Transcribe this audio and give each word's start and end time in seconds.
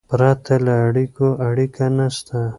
پرته 0.09 0.53
له 0.65 0.73
اړیکو، 0.87 1.27
اړیکه 1.47 1.85
نسته. 1.97 2.39